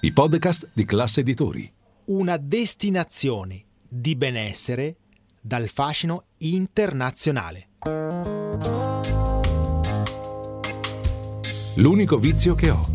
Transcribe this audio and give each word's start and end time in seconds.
i 0.00 0.12
podcast 0.12 0.68
di 0.72 0.84
classe 0.84 1.20
editori. 1.20 1.68
Una 2.04 2.36
destinazione 2.36 3.64
di 3.88 4.14
benessere 4.14 4.94
dal 5.40 5.68
fascino 5.68 6.26
internazionale. 6.38 7.70
L'unico 11.74 12.16
vizio 12.16 12.54
che 12.54 12.70
ho. 12.70 12.88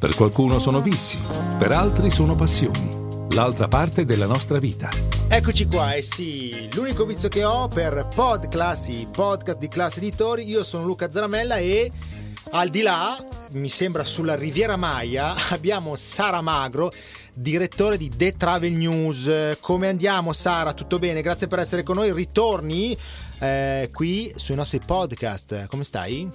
Per 0.00 0.16
qualcuno 0.16 0.58
sono 0.58 0.80
vizi, 0.80 1.16
per 1.58 1.70
altri 1.70 2.10
sono 2.10 2.34
passioni. 2.34 3.28
L'altra 3.30 3.68
parte 3.68 4.04
della 4.04 4.26
nostra 4.26 4.58
vita. 4.58 4.90
Eccoci 5.28 5.66
qua, 5.66 5.94
e 5.94 5.98
eh 5.98 6.02
sì, 6.02 6.68
l'unico 6.74 7.04
vizio 7.04 7.28
che 7.28 7.44
ho 7.44 7.68
per 7.68 8.08
Podclass, 8.12 8.88
i 8.88 9.06
podcast 9.12 9.60
di 9.60 9.68
classe 9.68 9.98
editori, 9.98 10.48
io 10.48 10.64
sono 10.64 10.84
Luca 10.84 11.08
Zaramella 11.08 11.58
e 11.58 11.88
al 12.50 12.68
di 12.68 12.82
là, 12.82 13.16
mi 13.52 13.68
sembra 13.68 14.04
sulla 14.04 14.34
Riviera 14.34 14.76
Maya, 14.76 15.34
abbiamo 15.50 15.96
Sara 15.96 16.40
Magro, 16.40 16.90
direttore 17.34 17.96
di 17.96 18.08
The 18.08 18.36
Travel 18.36 18.72
News. 18.72 19.56
Come 19.60 19.88
andiamo 19.88 20.32
Sara? 20.32 20.72
Tutto 20.72 20.98
bene? 20.98 21.22
Grazie 21.22 21.46
per 21.46 21.58
essere 21.58 21.82
con 21.82 21.96
noi. 21.96 22.12
Ritorni 22.12 22.96
eh, 23.40 23.90
qui 23.92 24.32
sui 24.36 24.54
nostri 24.54 24.80
podcast. 24.80 25.66
Come 25.66 25.84
stai? 25.84 26.30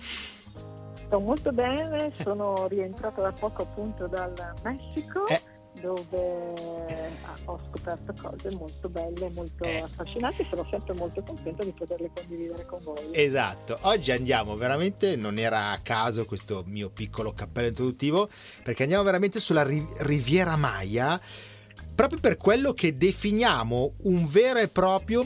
Sto 0.94 1.20
molto 1.20 1.52
bene, 1.52 2.12
sono 2.22 2.68
rientrata 2.68 3.22
da 3.22 3.31
poco 3.31 3.64
appunto 3.64 4.08
dal 4.08 4.34
Messico. 4.64 5.28
Eh 5.28 5.50
dove 5.80 7.09
ho 7.45 7.59
scoperto 7.69 8.14
cose 8.22 8.55
molto 8.55 8.89
belle, 8.89 9.30
molto 9.30 9.64
Eh. 9.64 9.80
affascinanti 9.80 10.45
sono 10.50 10.67
sempre 10.69 10.94
molto 10.95 11.22
contenta 11.23 11.63
di 11.63 11.72
poterle 11.72 12.11
condividere 12.13 12.66
con 12.66 12.80
voi. 12.83 13.09
Esatto, 13.13 13.78
oggi 13.83 14.11
andiamo 14.11 14.55
veramente, 14.55 15.16
non 15.16 15.38
era 15.38 15.72
a 15.72 15.80
caso 15.80 16.25
questo 16.25 16.63
mio 16.67 16.89
piccolo 16.89 17.31
cappello 17.33 17.67
introduttivo, 17.67 18.30
perché 18.63 18.83
andiamo 18.83 19.03
veramente 19.03 19.39
sulla 19.39 19.63
ri- 19.63 19.88
Riviera 20.00 20.55
Maya, 20.55 21.19
proprio 21.95 22.19
per 22.19 22.38
quello 22.38 22.73
che 22.73 22.94
definiamo 22.94 23.94
un 24.03 24.28
vero 24.28 24.59
e 24.59 24.67
proprio 24.67 25.25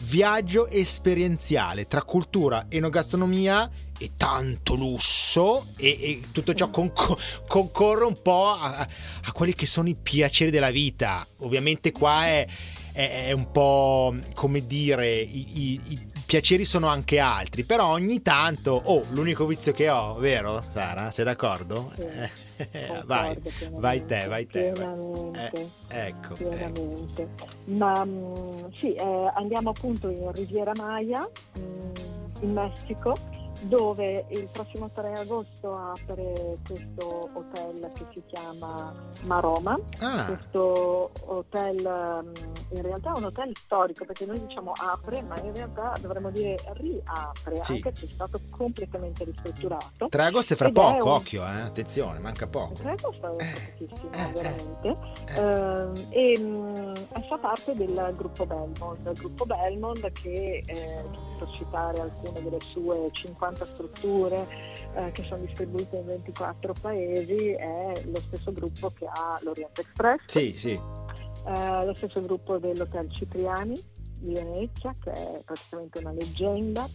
viaggio 0.00 0.66
esperienziale 0.68 1.86
tra 1.86 2.02
cultura, 2.02 2.66
enogastronomia 2.68 3.68
e 3.98 4.12
tanto 4.16 4.74
lusso 4.74 5.64
e, 5.76 5.88
e 6.00 6.20
tutto 6.32 6.54
ciò 6.54 6.70
conco- 6.70 7.18
concorre 7.46 8.04
un 8.04 8.20
po' 8.22 8.46
a, 8.48 8.78
a 9.24 9.32
quelli 9.32 9.52
che 9.52 9.66
sono 9.66 9.88
i 9.88 9.96
piaceri 10.00 10.50
della 10.50 10.70
vita. 10.70 11.26
Ovviamente 11.38 11.92
qua 11.92 12.24
è, 12.26 12.46
è- 12.92 13.26
è 13.26 13.32
un 13.32 13.50
po' 13.50 14.14
come 14.34 14.66
dire, 14.66 15.18
i, 15.20 15.46
i- 15.74 15.80
i 15.88 15.98
piaceri 16.24 16.64
sono 16.64 16.86
anche 16.86 17.18
altri, 17.18 17.64
però 17.64 17.88
ogni 17.88 18.22
tanto, 18.22 18.80
oh, 18.84 19.04
l'unico 19.10 19.44
vizio 19.46 19.72
che 19.72 19.90
ho, 19.90 20.14
vero 20.14 20.62
Sara? 20.72 21.10
Sei 21.10 21.24
d'accordo? 21.24 21.92
Sì, 21.94 22.02
Eh, 22.02 22.30
vai, 23.06 23.38
vai 23.72 24.04
te, 24.04 24.26
vai 24.28 24.46
te. 24.46 24.72
Pienamente. 24.72 25.68
Eh, 25.90 26.06
ecco, 26.08 26.34
ecco. 26.36 27.28
Ma 27.64 28.04
mm, 28.04 28.70
sì, 28.72 28.94
eh, 28.94 29.30
andiamo 29.34 29.70
appunto 29.70 30.08
in 30.08 30.30
Riviera 30.32 30.72
Maya, 30.76 31.28
mm, 31.58 31.94
in 32.42 32.52
Messico, 32.52 33.16
dove 33.62 34.24
il 34.28 34.48
prossimo 34.52 34.90
3 34.90 35.12
agosto 35.12 35.72
apre 35.74 36.56
questo 36.66 37.30
hotel 37.34 37.88
che 37.94 38.06
si 38.12 38.22
chiama 38.26 38.92
Maroma. 39.24 39.78
Ah, 40.00 40.24
Questo 40.24 41.10
hotel 41.26 42.22
mm, 42.24 42.34
in 42.76 42.82
realtà 42.82 43.12
è 43.12 43.18
un 43.18 43.24
hotel 43.24 43.52
storico 43.56 44.04
perché 44.04 44.24
noi 44.26 44.44
diciamo 44.46 44.72
apre, 44.74 45.22
ma 45.22 45.38
in 45.40 45.54
realtà 45.54 45.94
dovremmo 46.00 46.30
dire 46.30 46.56
riapre, 46.74 47.62
Sì. 47.62 47.72
anche 47.74 47.94
se 47.94 48.06
è 48.06 48.08
stato 48.08 48.38
completamente 48.50 49.24
ristrutturato. 49.24 50.08
3 50.08 50.24
agosto 50.24 50.54
è 50.54 50.56
fra 50.56 50.68
Ed 50.68 50.76
è 50.76 50.80
poco, 50.80 51.04
un- 51.04 51.10
occhio, 51.16 51.42
eh, 51.44 51.60
attenzione, 51.60 52.18
manca 52.18 52.46
poco. 52.46 52.72
Credo 52.74 53.12
sta 53.14 53.30
Eh, 53.32 53.74
pochissimo, 53.78 54.10
eh, 54.12 54.32
veramente. 54.32 54.96
eh. 55.34 55.38
Ehm, 55.38 55.92
e 56.10 56.38
mh, 56.38 57.06
fa 57.28 57.38
parte 57.38 57.74
del 57.74 58.12
gruppo 58.16 58.46
Belmont, 58.46 58.98
il 59.06 59.12
gruppo 59.18 59.44
Belmont 59.44 60.10
che, 60.12 60.62
eh, 60.64 61.02
per 61.38 61.50
citare 61.52 62.00
alcune 62.00 62.42
delle 62.42 62.58
sue 62.72 63.08
50 63.40 63.66
strutture 63.72 64.46
eh, 64.94 65.10
che 65.12 65.22
sono 65.24 65.38
distribuite 65.44 65.96
in 65.96 66.06
24 66.06 66.74
paesi, 66.80 67.52
è 67.52 68.02
lo 68.06 68.20
stesso 68.28 68.52
gruppo 68.52 68.90
che 68.90 69.06
ha 69.06 69.38
l'Orient 69.42 69.78
Express, 69.78 70.20
Sì, 70.26 70.52
sì. 70.58 70.72
eh, 70.72 71.84
lo 71.84 71.94
stesso 71.94 72.22
gruppo 72.22 72.58
dell'Hotel 72.58 73.10
Cipriani 73.10 73.82
di 74.18 74.34
Venezia, 74.34 74.94
che 75.02 75.12
è 75.12 75.40
praticamente 75.46 75.98
una 76.00 76.12
leggenda, 76.12 76.86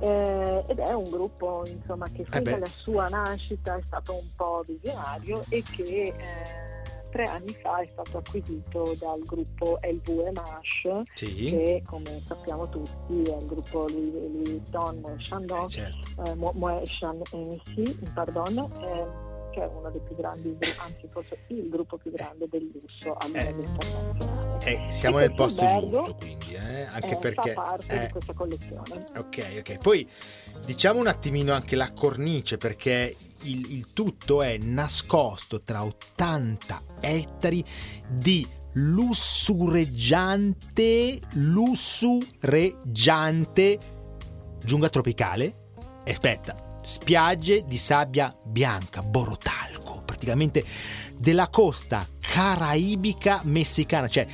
eh, 0.00 0.64
ed 0.68 0.78
è 0.78 0.92
un 0.92 1.10
gruppo 1.10 1.64
insomma, 1.66 2.06
che 2.06 2.24
fin 2.24 2.38
Eh 2.38 2.42
beh. 2.42 2.50
dalla 2.52 2.66
sua 2.68 3.08
nascita 3.08 3.76
è 3.76 3.80
stato 3.84 4.12
un 4.14 4.28
po' 4.36 4.62
visionario 4.64 5.42
e 5.48 5.62
che 5.62 6.14
eh, 6.16 6.79
tre 7.10 7.24
anni 7.24 7.56
fa 7.62 7.80
è 7.80 7.88
stato 7.92 8.18
acquisito 8.18 8.94
dal 8.98 9.20
gruppo 9.24 9.78
LV 9.82 10.30
Mash, 10.32 11.02
Sì, 11.14 11.34
che 11.50 11.82
come 11.86 12.08
sappiamo 12.20 12.68
tutti 12.68 13.22
è 13.22 13.36
il 13.36 13.46
gruppo 13.46 13.86
Louis, 13.88 14.10
Louis 14.12 14.48
Vuitton 14.48 15.16
Chandon, 15.18 15.64
eh, 15.64 15.68
certo. 15.68 16.24
eh, 16.24 16.34
Mo- 16.34 16.52
Moet 16.54 16.82
Chan 16.84 17.20
NC, 17.32 18.12
pardon, 18.12 18.56
eh, 18.58 19.28
che 19.52 19.62
è 19.62 19.66
uno 19.66 19.90
dei 19.90 20.00
più 20.00 20.14
grandi, 20.16 20.56
anzi 20.78 21.08
forse 21.10 21.38
il 21.48 21.68
gruppo 21.68 21.96
più 21.96 22.12
grande 22.12 22.46
del 22.48 22.70
lusso 22.72 23.14
a 23.14 23.26
livello 23.26 23.62
internazionale. 23.62 24.38
Eh, 24.62 24.90
siamo 24.90 25.18
nel 25.18 25.32
posto 25.34 25.66
giusto, 25.66 26.16
quindi, 26.20 26.52
eh, 26.52 26.82
anche 26.84 27.14
eh, 27.14 27.16
perché... 27.16 27.52
fa 27.52 27.62
parte 27.62 27.94
eh, 28.02 28.06
di 28.06 28.12
questa 28.12 28.32
collezione. 28.34 29.04
Ok, 29.16 29.56
ok. 29.58 29.78
Poi 29.80 30.08
diciamo 30.66 31.00
un 31.00 31.06
attimino 31.08 31.52
anche 31.52 31.74
la 31.76 31.90
cornice 31.92 32.58
perché 32.58 33.16
il, 33.42 33.72
il 33.72 33.92
tutto 33.92 34.42
è 34.42 34.56
nascosto 34.58 35.62
tra 35.62 35.84
80 35.84 36.82
ettari 37.00 37.64
di 38.08 38.46
lussureggiante, 38.72 41.20
lussureggiante 41.32 43.78
giungla 44.64 44.88
tropicale. 44.88 45.56
E 46.04 46.12
aspetta, 46.12 46.78
spiagge 46.82 47.64
di 47.66 47.76
sabbia 47.76 48.34
bianca, 48.46 49.02
borotalco, 49.02 50.02
praticamente 50.04 50.64
della 51.18 51.48
costa 51.48 52.06
caraibica 52.18 53.42
messicana, 53.44 54.08
cioè 54.08 54.26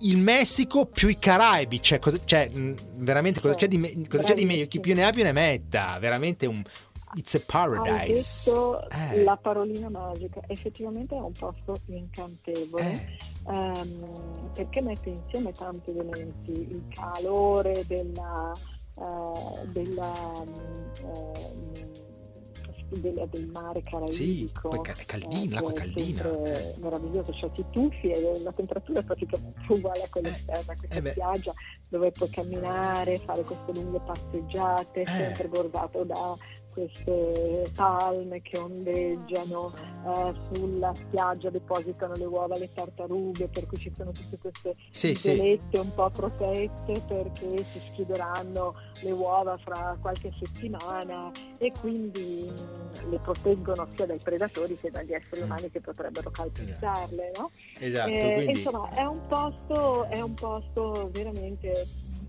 il 0.00 0.16
Messico 0.18 0.86
più 0.86 1.08
i 1.08 1.18
Caraibi, 1.18 1.80
cioè, 1.80 1.98
cosa- 1.98 2.20
cioè, 2.24 2.50
veramente 2.96 3.40
cosa 3.40 3.54
c'è 3.54 3.68
di, 3.68 3.78
me- 3.78 3.94
cosa 4.08 4.24
c'è 4.24 4.34
di 4.34 4.44
meglio? 4.44 4.66
Chi 4.66 4.80
più 4.80 4.94
ne 4.94 5.04
ha 5.04 5.12
più 5.12 5.22
ne 5.22 5.32
metta, 5.32 5.98
veramente 5.98 6.46
un 6.46 6.62
it's 7.16 7.34
a 7.34 7.40
paradise. 7.46 8.50
Eh. 9.12 9.22
la 9.22 9.36
parolina 9.36 9.88
magica, 9.88 10.40
effettivamente 10.46 11.14
è 11.16 11.20
un 11.20 11.32
posto 11.32 11.76
incantevole. 11.86 12.82
Eh, 13.46 13.52
ehm, 13.52 14.50
perché 14.54 14.80
mette 14.82 15.08
insieme 15.10 15.52
tanti 15.52 15.90
elementi, 15.90 16.50
il 16.52 16.82
calore 16.88 17.84
della, 17.86 18.52
eh, 18.96 19.66
della, 19.72 20.32
eh, 21.02 22.02
del, 23.00 23.26
del 23.30 23.48
mare 23.48 23.80
sì, 23.82 23.90
caraibico. 23.90 24.68
poi 24.68 24.80
ca- 24.82 24.94
è 24.94 25.04
caldina, 25.04 25.42
eh, 25.44 25.48
l'acqua 25.48 25.72
caldina. 25.72 26.30
eh. 26.42 26.74
meraviglioso, 26.80 27.32
cioè 27.32 27.50
ti 27.50 27.64
tuffi 27.70 28.10
e 28.10 28.40
la 28.42 28.52
temperatura 28.52 29.00
è 29.00 29.04
praticamente 29.04 29.60
uguale 29.68 30.02
a 30.02 30.08
quella 30.08 30.28
Eh, 30.28 30.32
esterna, 30.32 30.76
questa 30.76 30.96
eh 30.96 31.02
beh. 31.02 31.10
spiaggia 31.10 31.52
dove 31.94 32.10
puoi 32.10 32.28
camminare, 32.28 33.16
fare 33.16 33.42
queste 33.42 33.72
lunghe 33.72 34.00
passeggiate, 34.00 35.02
Eh. 35.02 35.06
sempre 35.06 35.46
bordato 35.48 36.02
da 36.02 36.34
queste 36.72 37.70
palme 37.72 38.42
che 38.42 38.58
ondeggiano 38.58 39.70
eh, 40.08 40.34
sulla 40.52 40.92
spiaggia, 40.92 41.48
depositano 41.48 42.14
le 42.16 42.24
uova 42.24 42.58
le 42.58 42.68
tartarughe, 42.74 43.46
per 43.46 43.66
cui 43.68 43.76
ci 43.78 43.92
sono 43.96 44.10
tutte 44.10 44.38
queste 44.38 44.74
Sì, 44.90 45.14
sì. 45.14 45.60
un 45.78 45.94
po' 45.94 46.10
protette 46.10 47.00
perché 47.06 47.64
si 47.72 47.80
schiuderanno 47.92 48.74
le 49.02 49.12
uova 49.12 49.56
fra 49.58 49.96
qualche 50.00 50.32
settimana 50.36 51.30
e 51.58 51.70
quindi 51.78 52.50
le 53.10 53.18
proteggono 53.18 53.86
sia 53.96 54.06
dai 54.06 54.18
predatori 54.18 54.76
che 54.78 54.90
dagli 54.90 55.12
esseri 55.12 55.42
Mm. 55.42 55.44
umani 55.44 55.70
che 55.70 55.80
potrebbero 55.80 56.30
calpestarle. 56.30 57.32
No? 57.36 57.50
Esatto, 57.78 58.10
Eh, 58.10 58.32
quindi 58.34 58.52
Insomma, 58.60 58.88
è 58.94 59.02
un 59.04 59.20
posto, 59.26 60.04
è 60.04 60.20
un 60.20 60.34
posto 60.34 61.08
veramente 61.12 61.72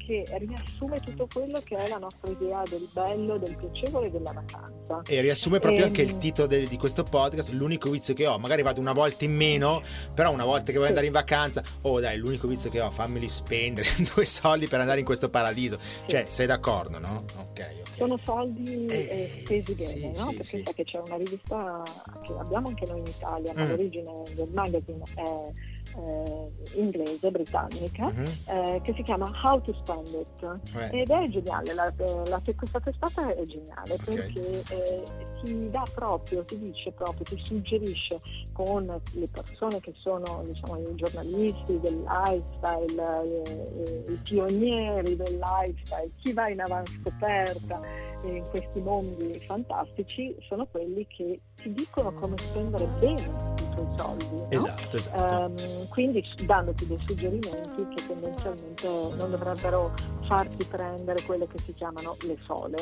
che 0.06 0.24
riassume 0.38 1.00
tutto 1.02 1.28
quello 1.34 1.62
che 1.64 1.76
è 1.76 1.88
la 1.90 1.98
nostra 1.98 2.30
idea 2.32 2.62
del 2.70 2.88
bello, 2.94 3.38
del 3.38 3.56
piacevole 3.56 4.08
e 4.08 4.12
della 4.12 4.32
vacanza. 4.34 5.02
E 5.08 5.22
riassume 5.22 5.60
proprio 5.60 5.84
E- 5.84 5.88
anche 5.88 6.02
il 6.04 6.18
titolo 6.18 6.48
de- 6.48 6.66
di 6.68 6.78
questo 6.78 7.04
podcast, 7.04 7.52
l'unico 7.54 7.90
vizio 7.90 8.14
che 8.14 8.28
ho, 8.28 8.38
magari 8.38 8.62
vado 8.62 8.80
una 8.80 8.94
volta 8.94 9.26
in 9.26 9.36
meno, 9.36 9.82
però 10.14 10.32
una 10.32 10.46
volta 10.46 10.66
che 10.72 10.74
voglio 10.74 10.84
Sì. 10.84 10.90
andare 10.90 11.08
in 11.08 11.14
vacanza, 11.14 11.64
oh 11.82 12.00
dai, 12.00 12.18
l'unico 12.18 12.48
vizio 12.48 12.70
che 12.70 12.80
ho, 12.82 12.92
fammeli 12.92 13.28
spendere 13.28 13.88
due 14.14 14.26
soldi 14.26 14.68
per 14.68 14.80
andare 14.80 15.00
in 15.00 15.06
questo 15.06 15.30
paradiso. 15.30 15.78
Cioè, 16.08 16.26
sei 16.28 16.46
d'accordo, 16.48 17.00
no? 17.00 17.26
Ok, 17.38 17.60
ok. 17.60 17.94
Sono 17.98 18.20
soldi 18.24 18.86
Eh, 18.88 19.30
spesi 19.44 19.74
bene, 19.74 19.90
sì, 19.94 20.08
no? 20.08 20.30
sì, 20.30 20.36
perché 20.36 20.44
sì. 20.58 20.62
sai 20.64 20.74
che 20.74 20.84
c'è 20.84 21.02
una 21.06 21.16
rivista 21.18 21.84
che 22.24 22.34
abbiamo 22.38 22.68
anche 22.68 22.86
noi 22.88 23.00
in 23.00 23.06
Italia, 23.08 23.54
ma 23.56 23.64
Mm. 23.64 23.70
l'origine 23.70 24.12
del 24.36 24.50
magazine 24.54 25.02
è 25.16 25.52
eh, 25.98 26.80
inglese, 26.80 27.32
britannica, 27.32 28.06
Mhm. 28.06 28.26
eh, 28.50 28.82
che 28.84 28.94
si 28.96 29.02
chiama 29.04 29.30
How 29.44 29.62
to 29.62 29.74
Spend 29.84 30.08
It. 30.08 30.76
Eh. 30.92 31.02
Ed 31.02 31.10
è 31.10 31.28
geniale, 31.30 31.74
la, 31.74 31.92
la- 32.26 32.42
questa 32.56 32.80
testata 32.80 33.34
è 33.34 33.46
geniale 33.46 33.94
Ok. 33.94 34.06
perché 34.06 34.64
eh, 34.70 35.04
ti 35.44 35.70
dà 35.70 35.84
proprio, 35.94 36.44
ti 36.46 36.58
dice 36.60 36.92
proprio, 36.92 37.24
ti 37.26 37.42
suggerisce 37.46 38.20
con 38.54 38.86
le 39.14 39.28
persone 39.30 39.80
che 39.80 39.94
sono 39.98 40.44
diciamo, 40.46 40.80
i 40.80 40.96
giornalisti 40.96 41.80
del 41.80 42.04
lifestyle, 42.04 43.24
eh, 43.24 44.04
eh, 44.08 44.12
i 44.12 44.20
pionieri 44.24 45.16
del 45.16 45.38
lifestyle, 45.40 46.12
chi 46.22 46.34
va 46.34 46.50
in 46.50 46.62
avanscoperta 46.62 47.82
eh, 48.24 48.36
in 48.38 48.46
questi 48.50 48.80
mondi 48.80 49.40
fantastici 49.46 50.36
sono 50.48 50.66
quelli 50.68 51.06
che 51.08 51.40
ti 51.56 51.72
dicono 51.74 52.14
come 52.14 52.38
spendere 52.38 52.86
bene 53.00 53.55
i 53.82 53.96
tuoi 53.96 53.98
soldi. 53.98 54.26
no? 54.36 54.48
Esatto, 54.50 54.98
esatto. 54.98 55.34
Ehm, 55.46 55.88
quindi 55.90 56.24
dandoti 56.46 56.88
dei 56.88 56.98
suggerimenti 57.06 57.88
che 57.96 58.08
tendenzialmente 58.08 58.88
non 59.18 59.30
dovrebbero 59.32 59.94
farti 60.28 60.64
prendere 60.66 61.22
quelle 61.24 61.48
che 61.48 61.60
si 61.60 61.74
chiamano 61.74 62.16
le 62.26 62.38
sole. 62.46 62.78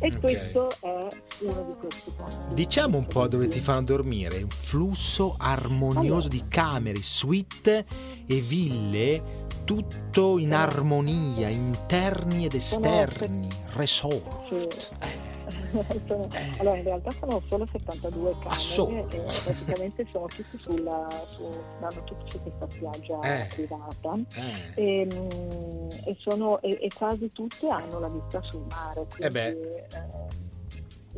E 0.00 0.12
Ok. 0.12 0.20
questo 0.20 0.68
è 0.80 1.06
uno 1.40 1.64
di 1.68 1.74
questi 1.80 2.12
posti. 2.16 2.54
Diciamo 2.54 2.98
un 2.98 3.06
po' 3.06 3.26
dove 3.26 3.48
ti 3.48 3.58
fanno 3.58 3.82
dormire, 3.82 4.42
un 4.42 4.48
flusso 4.48 5.34
armonioso 5.38 6.28
di 6.28 6.44
camere, 6.48 7.02
suite 7.02 7.84
e 8.26 8.34
ville, 8.40 9.46
tutto 9.68 10.38
in 10.38 10.54
armonia, 10.54 11.50
interni 11.50 12.46
ed 12.46 12.54
esterni, 12.54 13.48
resort. 13.74 14.48
Sì. 14.48 14.54
Eh, 14.56 15.26
Sono- 16.08 16.26
allora 16.58 16.76
in 16.76 16.84
realtà 16.84 17.10
sono 17.10 17.42
solo 17.48 17.66
72 17.70 18.32
camere 18.38 18.58
solo? 18.58 19.06
e 19.10 19.18
praticamente 19.44 20.06
sono 20.10 20.24
tutti 20.26 20.58
sulla, 20.62 21.06
su, 21.10 21.44
vanno 21.80 22.04
tutti 22.04 22.30
su 22.30 22.40
questa 22.42 22.66
spiaggia 22.70 23.20
Eh. 23.20 23.46
privata 23.54 24.18
eh. 24.74 25.02
e, 25.02 25.04
mm, 25.06 25.88
e 26.06 26.16
sono, 26.20 26.60
e, 26.62 26.78
e 26.80 26.88
quasi 26.94 27.30
tutte 27.32 27.68
hanno 27.68 27.98
la 28.00 28.08
vista 28.08 28.40
sul 28.48 28.64
mare 28.70 29.06
quindi, 29.06 29.24
Eh 29.26 29.30
beh. 29.30 29.86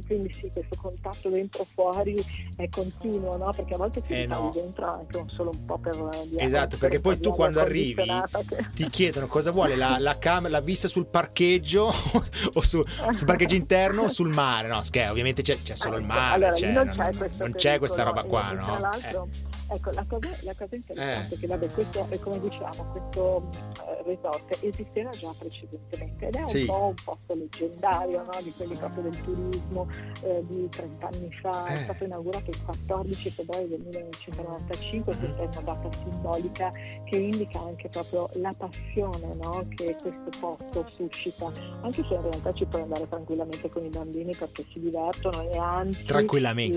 Eh, 0.00 0.02
e 0.02 0.06
quindi 0.06 0.32
sì, 0.32 0.50
questo 0.52 0.76
contatto 0.80 1.28
dentro-fuori 1.28 2.24
è 2.56 2.68
continuo, 2.68 3.36
no? 3.36 3.50
Perché 3.54 3.74
a 3.74 3.76
volte 3.76 4.00
ti 4.00 4.12
Eh, 4.14 4.26
no. 4.26 4.50
dentro 4.54 4.86
anche 4.86 5.24
solo 5.28 5.50
un 5.52 5.64
po' 5.64 5.78
per 5.78 5.94
via- 6.28 6.42
Esatto, 6.42 6.68
per 6.70 6.78
perché 6.78 7.00
poi 7.00 7.20
tu 7.20 7.30
quando 7.30 7.60
arrivi 7.60 7.94
che- 8.04 8.66
ti 8.74 8.88
chiedono 8.88 9.26
cosa 9.26 9.50
vuole, 9.50 9.76
la, 9.76 9.96
la, 9.98 10.18
cam- 10.18 10.48
la 10.48 10.60
vista 10.60 10.88
sul 10.88 11.06
parcheggio 11.06 11.86
o 12.54 12.62
su- 12.62 12.82
sul 13.10 13.26
parcheggio 13.26 13.54
interno 13.54 14.02
o 14.02 14.08
sul 14.08 14.28
mare. 14.28 14.68
No, 14.68 14.82
scherzo, 14.82 15.10
ovviamente 15.12 15.42
c'è, 15.42 15.56
c'è 15.62 15.74
solo 15.76 15.96
il 15.96 16.04
mare, 16.04 16.34
Allora, 16.34 16.54
cioè, 16.54 16.72
non 16.72 16.88
c'è, 16.94 17.30
non 17.38 17.52
c'è 17.52 17.78
questa 17.78 18.02
roba 18.02 18.22
qua, 18.24 18.52
no? 18.52 18.70
Tra 18.70 18.78
l'altro, 18.80 19.28
ecco, 19.68 19.90
la 19.92 20.04
cosa, 20.08 20.28
la 20.42 20.54
cosa 20.56 20.74
interessante 20.76 21.34
è 21.34 21.38
che, 21.38 21.46
vabbè, 21.46 21.66
questo, 21.70 22.06
è 22.08 22.18
come 22.18 22.38
dicevamo, 22.40 22.90
questo 22.92 23.48
eh, 23.88 24.02
resort 24.04 24.58
esisteva 24.62 25.10
già 25.10 25.32
precedentemente 25.38 26.26
ed 26.28 26.34
è 26.34 26.40
un 26.40 26.48
Sì. 26.48 26.64
po' 26.64 26.86
un 26.86 26.94
posto 27.04 27.34
leggendario, 27.34 28.22
no? 28.22 28.30
di 28.42 28.52
quelli 28.56 28.74
proprio 28.76 29.02
del 29.02 29.20
turismo 29.20 29.86
eh, 30.22 30.44
di 30.48 30.68
30 30.68 31.06
anni 31.06 31.30
fa, 31.40 31.66
Eh. 31.68 31.80
è 31.80 31.82
stato 31.84 32.04
inaugurato 32.04 32.50
il 32.50 32.62
14 32.64 33.30
febbraio 33.30 33.66
del 33.68 33.80
1995, 33.80 35.12
Mhm. 35.14 35.18
questa 35.20 35.42
è 35.42 35.46
una 35.46 35.60
data 35.74 35.88
simbolica 36.02 36.70
che 36.70 37.16
indica 37.16 37.60
anche 37.60 37.88
proprio 37.88 38.28
la 38.34 38.52
passione 38.56 39.34
no? 39.40 39.66
che 39.74 39.94
questo 40.00 40.30
posto 40.40 40.86
suscita, 40.94 41.46
anche 41.82 42.04
se 42.06 42.14
in 42.14 42.20
realtà 42.22 42.52
ci 42.52 42.64
puoi 42.66 42.82
andare 42.82 43.08
tranquillamente 43.08 43.68
con 43.70 43.84
i 43.84 43.88
bambini 43.88 44.34
perché 44.36 44.64
si 44.72 44.80
divertono 44.80 45.48
e 45.50 45.56
anzi 45.58 46.06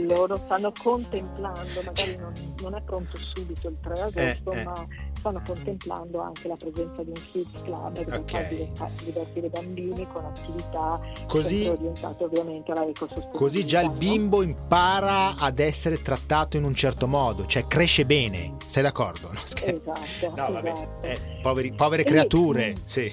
loro 0.08 0.38
stanno 0.38 0.72
contemplando, 0.82 1.82
magari 1.86 2.16
non, 2.18 2.34
non 2.62 2.76
è 2.76 2.82
pronto 2.82 3.18
subito 3.18 3.68
il 3.68 3.80
3 3.80 3.94
agosto, 3.94 4.52
Eh, 4.52 4.60
eh. 4.60 4.64
ma 4.64 4.88
stanno 5.18 5.42
contemplando 5.46 6.20
anche 6.22 6.48
la 6.50 6.56
presenza 6.56 7.02
di 7.04 7.10
un 7.10 7.16
kids 7.16 7.62
club 7.64 7.94
dove 8.04 8.16
Ok. 8.18 8.32
far 8.32 8.48
diventa- 8.50 8.92
divertire 9.04 9.48
i 9.48 9.50
bambini 9.50 10.08
con 10.12 10.26
attività 10.26 11.00
Così, 11.28 11.66
orientate 11.68 12.24
ovviamente 12.26 12.72
alla 12.72 12.84
ecosostenibilità. 12.94 13.38
così 13.38 13.66
già 13.66 13.82
il 13.82 13.92
bimbo 13.92 14.42
impara 14.42 15.36
ad 15.38 15.60
essere 15.60 16.02
trattato 16.02 16.58
in 16.58 16.64
un 16.64 16.74
certo 16.74 17.08
modo, 17.08 17.46
cioè 17.46 17.68
cresce 17.68 18.06
bene. 18.06 18.56
Sei 18.66 18.82
d'accordo? 18.84 19.32
No. 19.32 19.40
Esatto, 19.44 20.34
No, 20.36 20.52
vabbè, 20.52 20.72
esatto. 20.72 21.02
eh, 21.04 21.40
poveri- 21.42 21.74
povere 21.74 22.02
E- 22.04 22.06
creature, 22.06 22.72
mm. 22.72 22.76
sì. 22.86 23.12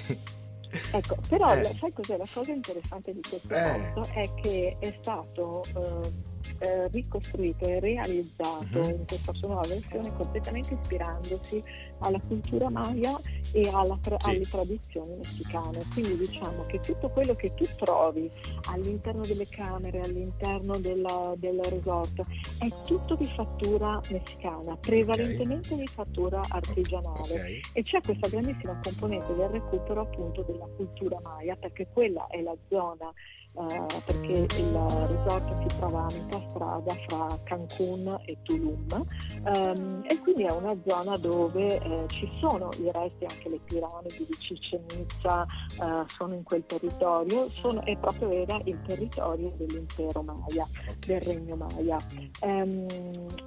Ecco, 0.91 1.17
però 1.27 1.53
Eh. 1.53 1.63
sai 1.65 1.91
cos'è 1.91 2.15
la 2.15 2.25
cosa 2.33 2.53
interessante 2.53 3.13
di 3.13 3.19
questo 3.27 3.53
Eh. 3.53 3.93
È 4.13 4.33
che 4.41 4.77
è 4.79 4.97
stato 5.01 5.61
eh, 5.75 6.11
eh, 6.59 6.87
ricostruito 6.89 7.65
e 7.65 7.79
realizzato 7.79 8.79
Mhm. 8.79 8.89
in 8.89 9.05
questa 9.07 9.33
sua 9.33 9.47
nuova 9.47 9.67
versione 9.67 10.15
completamente 10.15 10.77
ispirandosi 10.79 11.63
alla 11.99 12.19
cultura 12.27 12.69
maya 12.69 13.19
e 13.51 13.61
tra- 14.01 14.17
Sì. 14.19 14.29
alle 14.29 14.41
tradizioni 14.41 15.15
messicane. 15.17 15.83
Quindi 15.93 16.17
diciamo 16.17 16.61
che 16.63 16.79
tutto 16.79 17.09
quello 17.09 17.35
che 17.35 17.53
tu 17.53 17.63
trovi 17.77 18.29
all'interno 18.71 19.21
delle 19.21 19.47
camere, 19.47 19.99
all'interno 19.99 20.77
della- 20.79 21.33
del 21.37 21.59
resort, 21.63 22.21
è 22.59 22.67
tutto 22.85 23.15
di 23.15 23.25
fattura 23.25 23.99
messicana, 24.09 24.75
prevalentemente 24.77 25.75
di 25.75 25.87
fattura 25.87 26.41
artigianale. 26.49 27.19
Ok. 27.19 27.59
E 27.73 27.83
c'è 27.83 28.01
questa 28.01 28.27
grandissima 28.27 28.79
componente 28.81 29.33
del 29.35 29.49
recupero 29.49 30.01
appunto 30.01 30.41
della 30.43 30.65
cultura 30.75 31.19
maya, 31.21 31.55
perché 31.55 31.87
quella 31.93 32.25
è 32.27 32.41
la 32.41 32.55
zona, 32.69 33.11
eh, 33.53 33.85
perché 34.05 34.33
il 34.33 34.49
resort 34.49 35.57
si 35.67 35.77
trova 35.77 36.01
a 36.01 36.07
metà 36.11 36.30
strada 36.47 36.93
fra 37.07 37.39
Cancun 37.43 38.21
e 38.25 38.37
Tulum, 38.43 39.05
ehm, 39.45 40.03
e 40.07 40.19
quindi 40.19 40.43
è 40.43 40.51
una 40.51 40.75
zona 40.85 41.17
dove 41.17 41.79
eh, 41.79 42.05
ci 42.07 42.29
sono 42.39 42.69
i 42.77 42.89
resti, 42.91 43.25
anche 43.25 43.49
le 43.49 43.59
piramidi 43.63 44.25
di 44.27 44.37
Chichen 44.37 44.85
Itza 44.99 45.43
eh, 45.43 46.05
sono 46.07 46.33
in 46.33 46.43
quel 46.43 46.65
territorio, 46.65 47.47
sono, 47.49 47.83
e 47.85 47.97
proprio 47.97 48.29
era 48.29 48.59
il 48.65 48.81
territorio 48.85 49.51
dell'impero 49.57 50.21
Maya 50.21 50.67
del 50.99 51.21
regno 51.21 51.55
Maya. 51.55 51.97
Ehm, 52.41 52.85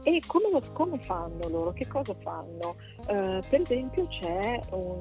e 0.02 0.22
come, 0.26 0.60
come 0.72 0.98
fanno 1.00 1.48
loro? 1.48 1.72
Che 1.72 1.86
cosa 1.88 2.14
fanno? 2.20 2.76
Eh, 3.06 3.40
per 3.48 3.60
esempio 3.60 4.06
c'è 4.08 4.58
un, 4.70 5.00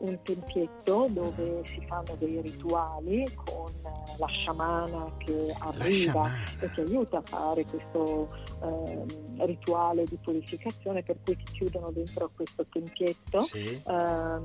un 0.00 0.18
tempietto 0.22 1.08
dove 1.10 1.62
si 1.64 1.82
fanno 1.86 2.14
dei 2.18 2.40
rituali 2.40 3.24
con 3.34 3.66
eh, 3.68 4.18
la 4.18 4.26
sciamana 4.26 5.12
che 5.18 5.54
arriva 5.58 5.90
sciamana. 5.90 6.34
e 6.60 6.70
ti 6.72 6.80
aiuta 6.80 7.18
a 7.18 7.22
fare 7.24 7.64
questo 7.64 8.28
ehm, 8.62 9.44
rituale 9.46 10.04
di 10.04 10.16
purificazione 10.22 11.02
per 11.02 11.16
cui 11.24 11.36
ti 11.36 11.44
chiudono 11.52 11.90
dentro 11.90 12.30
questo 12.34 12.64
tempietto 12.70 13.40
Sì. 13.40 13.82
ehm, 13.86 14.42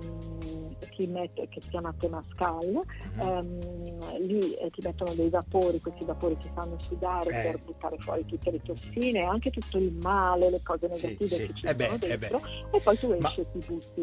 che, 0.96 1.08
mette- 1.08 1.48
che 1.50 1.62
si 1.62 1.70
chiama 1.70 1.94
Temascal 1.98 2.82
ehm, 3.20 4.28
lì 4.28 4.54
eh, 4.56 4.70
ti 4.70 4.82
mettono 4.84 5.14
dei 5.14 5.30
vapori, 5.30 5.80
questi 5.80 6.06
vapori 6.06 6.38
ti 6.38 6.50
fanno 6.54 6.78
sudare 6.88 7.30
Eh. 7.30 7.42
per 7.52 7.60
buttare 7.64 7.96
fuori 8.00 8.26
tutte 8.26 8.52
le 8.52 8.62
tossine, 8.62 9.24
anche 9.24 9.50
tutto 9.50 9.78
il 9.78 9.92
male, 10.02 10.50
le 10.50 10.62
cose 10.64 10.88
Sì, 10.94 11.06
negative 11.08 11.36
sì. 11.36 11.46
che 11.48 11.54
ci 11.54 11.66
Eh 11.66 11.76
beh, 11.76 11.86
sono 11.86 11.96
eh 11.96 12.18
dentro 12.18 12.42
e 12.72 12.80
poi 12.84 12.98
tu 13.00 13.12
esci 13.12 13.40
e 13.42 13.52
ti 13.52 13.66
butti 13.68 14.02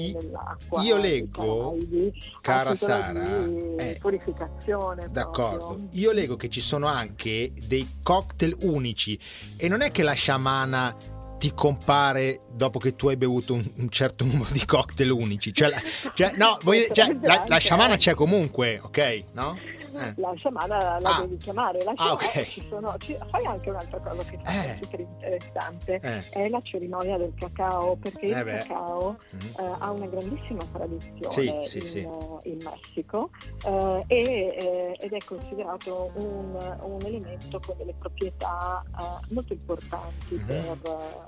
i- 0.00 0.12
nell'acqua. 0.12 0.82
io 0.82 0.96
ti 0.96 1.00
leggo, 1.02 1.70
cagli, 1.70 2.12
cara 2.40 2.74
Sara, 2.74 3.42
di 3.44 3.74
eh, 3.76 3.96
purificazione. 4.00 5.08
D'accordo, 5.10 5.66
proprio. 5.66 5.88
io 5.92 6.12
leggo 6.12 6.36
che 6.36 6.48
ci 6.48 6.60
sono 6.60 6.86
anche 6.86 7.52
dei 7.66 7.86
cocktail 8.02 8.56
unici 8.62 9.18
e 9.56 9.68
non 9.68 9.82
è 9.82 9.90
che 9.90 10.02
la 10.02 10.12
sciamana 10.12 10.96
ti 11.42 11.52
compare 11.54 12.42
dopo 12.52 12.78
che 12.78 12.94
tu 12.94 13.08
hai 13.08 13.16
bevuto 13.16 13.54
un, 13.54 13.68
un 13.78 13.88
certo 13.88 14.22
numero 14.30 14.48
di 14.52 14.64
cocktail 14.64 15.10
unici. 15.10 15.52
Cioè, 15.52 15.70
la, 15.70 15.80
cioè, 16.14 16.32
no, 16.36 16.56
voglio- 16.62 16.86
cioè, 16.92 17.16
la, 17.20 17.44
la 17.48 17.58
sciamana 17.58 17.96
c'è 17.96 18.14
comunque, 18.14 18.78
ok? 18.80 19.24
No? 19.34 19.56
Eh. 19.94 20.14
La 20.16 20.32
sciamana 20.36 20.98
la 21.00 21.16
Ah. 21.16 21.20
devi 21.22 21.36
chiamare, 21.38 21.82
la 21.82 21.90
Ah, 21.90 21.94
sciamana 21.96 22.14
ok. 22.14 22.42
ci 22.46 22.66
sono, 22.68 22.94
ci- 22.98 23.16
fai 23.28 23.44
anche 23.44 23.70
un'altra 23.70 23.98
cosa 23.98 24.22
che 24.22 24.34
Eh. 24.36 24.40
è 24.44 24.78
super 24.80 25.00
interessante, 25.00 25.98
Eh. 26.00 26.28
è 26.44 26.48
la 26.48 26.60
cerimonia 26.60 27.18
del 27.18 27.32
cacao, 27.36 27.96
perché 27.96 28.26
Eh 28.26 28.38
il 28.38 28.44
beh. 28.44 28.58
cacao 28.60 29.16
Mm. 29.34 29.38
eh, 29.40 29.72
ha 29.80 29.90
una 29.90 30.06
grandissima 30.06 30.64
tradizione 30.72 31.66
Sì, 31.66 31.78
in, 31.78 31.86
sì. 31.88 32.08
in 32.44 32.58
Messico 32.62 33.30
eh, 33.66 34.04
e, 34.06 34.96
ed 34.98 35.12
è 35.12 35.18
considerato 35.24 36.10
un, 36.14 36.78
un 36.82 37.00
elemento 37.04 37.60
con 37.60 37.76
delle 37.76 37.94
proprietà 37.98 38.82
molto 39.30 39.52
importanti 39.52 40.34
Mhm. 40.36 40.46
per, 40.46 40.78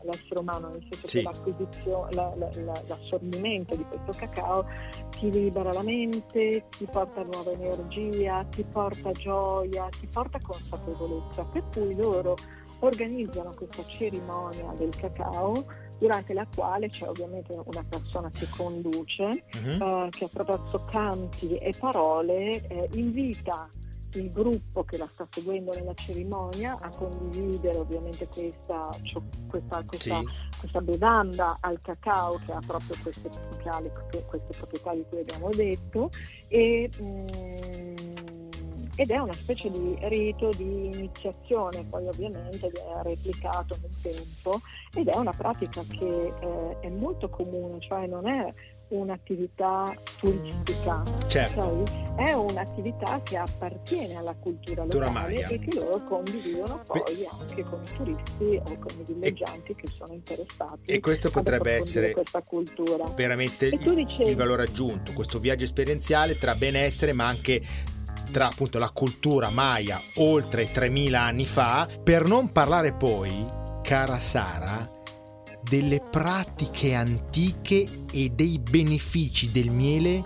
l'essere 0.05 0.41
umano, 0.41 0.69
nel 0.69 0.83
senso 0.91 1.09
Sì. 1.09 1.19
che 1.19 1.23
l'acquisizione, 1.25 2.13
la- 2.15 2.33
la- 2.37 2.51
la- 2.65 2.83
l'assorbimento 2.87 3.75
di 3.77 3.85
questo 3.85 4.13
cacao 4.27 4.65
ti 5.11 5.31
libera 5.31 5.73
la 5.73 5.83
mente, 5.83 6.67
ti 6.77 6.87
porta 6.91 7.23
nuova 7.23 7.51
energia, 7.53 8.45
ti 8.51 8.65
porta 8.65 9.13
gioia, 9.13 9.89
ti 9.89 10.07
porta 10.07 10.39
consapevolezza. 10.41 11.45
Per 11.45 11.65
cui 11.73 11.95
loro 11.97 12.37
organizzano 12.81 13.51
questa 13.57 13.83
cerimonia 13.85 14.73
del 14.77 14.91
cacao 14.95 15.65
durante 15.99 16.35
la 16.35 16.47
quale 16.55 16.89
c'è 16.89 17.09
ovviamente 17.09 17.57
una 17.65 17.85
persona 17.89 18.29
che 18.29 18.47
conduce 18.55 19.45
Mhm. 19.55 19.81
eh, 19.83 20.09
che 20.11 20.25
attraverso 20.25 20.85
canti 20.91 21.55
e 21.57 21.73
parole 21.79 22.67
eh, 22.67 22.89
invita 22.95 23.69
il 24.19 24.31
gruppo 24.31 24.85
che 24.85 24.97
la 24.97 25.07
sta 25.07 25.27
seguendo 25.31 25.73
nella 25.73 25.95
cerimonia 25.95 26.77
a 26.81 26.89
condividere 26.89 27.79
ovviamente 27.79 28.27
questa, 28.29 28.89
questa, 29.49 29.83
questa, 29.85 30.19
Sì. 30.21 30.29
questa 30.59 30.81
bevanda 30.81 31.57
al 31.61 31.81
cacao 31.81 32.41
che 32.45 32.53
ha 32.53 32.61
proprio 32.67 32.97
queste, 33.03 33.29
queste 34.27 34.57
proprietà 34.57 34.95
di 34.95 35.05
cui 35.09 35.19
abbiamo 35.21 35.51
detto 35.51 36.11
e, 36.49 36.91
mm, 37.01 38.04
ed 38.97 39.11
è 39.11 39.19
una 39.19 39.33
specie 39.33 39.71
di 39.71 39.97
rito 40.03 40.51
di 40.57 40.87
iniziazione, 40.95 41.85
poi 41.85 42.07
ovviamente 42.07 42.69
è 42.69 43.03
replicato 43.03 43.77
nel 43.81 43.91
tempo 44.01 44.61
ed 44.95 45.09
è 45.09 45.17
una 45.17 45.33
pratica 45.37 45.83
che 45.89 46.33
eh, 46.41 46.77
è 46.81 46.89
molto 46.89 47.29
comune, 47.29 47.81
cioè 47.81 48.07
non 48.07 48.27
è 48.29 48.53
un'attività 48.89 49.93
turistica, 50.19 51.03
Certo. 51.27 51.61
ok? 51.63 52.15
è 52.17 52.33
un'attività 52.33 53.21
che 53.25 53.37
appartiene 53.37 54.15
alla 54.15 54.35
cultura 54.37 54.83
Cultura 54.83 55.07
locale 55.07 55.43
e 55.47 55.59
che 55.59 55.75
loro 55.75 56.03
condividono 56.05 56.81
poi 56.87 57.01
anche 57.41 57.63
con 57.65 57.81
i 57.83 57.97
turisti 57.97 58.57
o 58.57 58.79
con 58.79 59.01
i 59.01 59.05
villeggianti 59.05 59.75
che 59.75 59.87
sono 59.89 60.13
interessati 60.13 60.93
E 60.93 61.01
questo 61.01 61.31
potrebbe 61.31 61.73
essere 61.73 62.13
questa 62.13 62.43
cultura. 62.43 63.05
veramente 63.17 63.67
E 63.67 63.75
il, 63.75 63.95
dicevi- 63.95 64.29
il 64.31 64.37
valore 64.37 64.63
aggiunto, 64.65 65.13
questo 65.13 65.41
viaggio 65.41 65.65
esperienziale 65.65 66.37
tra 66.39 66.55
benessere 66.55 67.13
ma 67.13 67.27
anche 67.27 67.63
tra 68.35 68.49
appunto 68.49 68.81
la 68.81 68.91
cultura 68.91 69.49
maya 69.51 69.97
oltre 70.17 70.65
3000 70.65 71.21
anni 71.21 71.47
fa, 71.47 71.87
per 72.03 72.27
non 72.27 72.51
parlare 72.51 72.93
poi, 72.93 73.47
cara 73.81 74.19
Sara, 74.19 74.91
delle 75.63 76.01
pratiche 76.01 76.95
antiche 76.95 77.87
e 78.11 78.31
dei 78.31 78.59
benefici 78.59 79.53
del 79.53 79.71
miele 79.71 80.25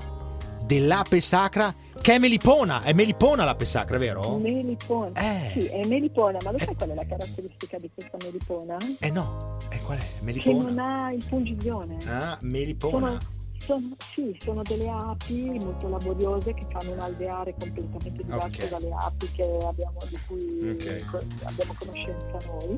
dell'ape 0.65 1.21
sacra 1.21 1.75
che 2.01 2.15
è 2.15 2.19
melipona, 2.19 2.81
è 2.81 2.95
melipona 2.95 3.45
l'ape 3.45 3.67
sacra, 3.67 3.99
vero? 3.99 4.39
Melipona. 4.39 5.11
Eh. 5.13 5.51
Sì, 5.51 5.67
è 5.67 5.85
melipona, 5.85 6.39
ma 6.45 6.53
lo 6.53 6.59
sai 6.59 6.75
qual 6.77 6.89
è 6.89 6.95
la 6.95 7.05
caratteristica 7.05 7.77
di 7.77 7.91
questa 7.93 8.17
melipona? 8.23 8.79
Eh 9.01 9.11
no, 9.11 9.59
e 9.71 9.79
qual 9.85 9.99
è? 9.99 10.01
Che 10.01 10.25
Melipona? 10.25 10.65
non 10.65 10.79
ha 10.79 11.13
il 11.13 11.25
pungiglione. 11.29 11.97
Ah, 12.07 12.39
melipona. 12.41 13.19
Sono, 13.19 13.38
sono- 13.59 13.97
sì, 14.15 14.37
sono 14.41 14.63
delle 14.63 14.89
api 14.89 15.59
molto 15.59 15.89
laboriose 15.89 16.55
che 16.55 16.67
fanno 16.71 16.93
un 16.93 17.01
alveare 17.01 17.55
completamente 17.59 18.23
diverso 18.25 18.63
Ok. 18.63 18.69
dalle 18.69 18.91
api 18.93 19.31
che 19.33 19.43
abbiamo, 19.63 19.99
di 20.09 20.19
cui 20.27 20.71
Ok. 20.71 21.11
co- 21.11 21.23
abbiamo 21.45 21.75
conoscenza 21.79 22.39
noi. 22.53 22.77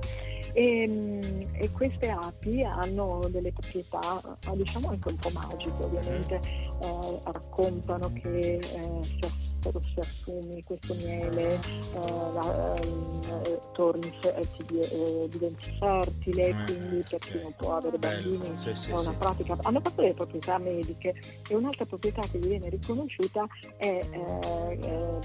E, 0.52 0.88
mm, 0.88 1.42
e 1.52 1.70
queste 1.70 2.08
api 2.10 2.62
hanno 2.64 3.20
delle 3.30 3.52
proprietà, 3.52 4.20
diciamo 4.54 4.88
anche 4.88 5.08
un 5.08 5.16
po' 5.16 5.30
magiche, 5.32 5.82
ovviamente 5.82 6.34
eh, 6.34 7.20
raccontano 7.24 8.12
che 8.14 8.56
eh, 8.58 9.00
se 9.20 9.30
ass- 9.68 9.92
se 9.94 10.00
assumi 10.00 10.62
questo 10.62 10.94
miele 10.94 11.52
eh, 11.54 11.98
la- 12.32 12.76
ehm, 12.76 13.20
eh, 13.44 13.58
torni 13.72 14.08
eh, 14.22 14.48
eh, 14.70 15.28
diventi 15.30 15.76
fertile, 15.78 16.48
Eh, 16.48 16.54
quindi 16.64 17.04
per 17.08 17.18
chi 17.20 17.38
non 17.40 17.52
può 17.56 17.76
avere 17.76 17.98
bambini 17.98 18.56
Sì, 18.56 18.74
sì, 18.74 18.90
è 18.90 18.94
una 18.94 19.02
sì. 19.02 19.16
pratica, 19.18 19.56
hanno 19.62 19.80
proprio 19.80 20.02
delle 20.02 20.14
proprietà 20.14 20.58
mediche 20.58 21.14
e 21.48 21.54
un'altra 21.54 21.84
proprietà 21.86 22.22
che 22.30 22.38
gli 22.38 22.48
viene 22.48 22.68
riconosciuta 22.68 23.46
è 23.76 24.00
eh, 24.10 24.78
ehm, 24.82 25.20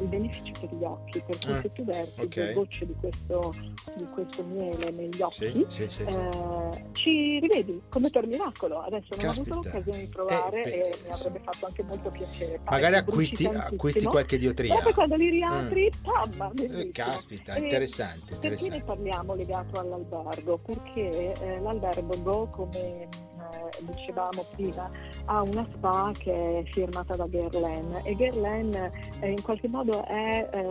il 0.00 0.06
beneficio 0.06 0.52
per 0.60 0.74
gli 0.74 0.84
occhi, 0.84 1.20
per 1.26 1.38
cui 1.38 1.52
Ah, 1.52 1.60
se 1.60 1.68
tu 1.70 1.84
versi 1.84 2.20
ok. 2.20 2.28
due 2.28 2.52
gocce 2.54 2.86
di 2.86 2.94
questo, 2.98 3.54
di 3.96 4.06
questo 4.10 4.42
miele 4.44 4.90
negli 4.92 5.20
occhi, 5.20 5.66
eh, 6.06 6.70
ci 6.92 7.38
rivedi 7.40 7.80
come 7.88 8.08
per 8.10 8.26
miracolo. 8.26 8.80
Adesso 8.80 9.14
non 9.16 9.26
ho 9.26 9.30
avuto 9.30 9.50
Caspita. 9.50 9.54
l'occasione 9.78 9.98
di 10.00 10.06
provare 10.06 10.62
Eh, 10.62 10.70
beh, 10.70 10.76
e 10.76 10.98
mi 11.04 11.10
avrebbe 11.10 11.38
fatto 11.40 11.66
anche 11.66 11.82
molto 11.82 12.08
piacere. 12.10 12.60
Magari 12.64 12.96
acquisti, 12.96 13.46
acquisti 13.80 14.04
qualche 14.04 14.36
diotria. 14.36 14.78
Poi 14.82 14.92
quando 14.92 15.16
li 15.16 15.30
riapri, 15.30 15.90
pam, 16.02 16.50
Eh, 16.50 16.54
bellissimo. 16.54 16.90
caspita, 16.92 17.54
E 17.54 17.60
interessante, 17.60 18.20
Perché 18.26 18.48
ne 18.48 18.54
interessante. 18.54 18.84
parliamo 18.84 19.34
legato 19.34 19.78
all'albergo? 19.78 20.58
Perché 20.58 21.08
eh, 21.40 21.60
l'albergo, 21.60 22.46
come 22.50 22.78
eh, 22.78 23.08
dicevamo 23.80 24.44
prima, 24.54 24.88
ha 25.24 25.42
una 25.42 25.66
spa 25.72 26.12
che 26.18 26.58
è 26.58 26.62
firmata 26.70 27.16
da 27.16 27.24
Guerlain 27.24 28.00
e 28.04 28.14
Guerlain 28.14 28.74
eh, 29.20 29.30
in 29.30 29.40
qualche 29.42 29.68
modo 29.68 30.04
è, 30.06 30.48
eh, 30.52 30.68